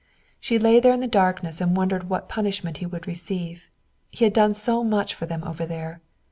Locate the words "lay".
0.57-0.79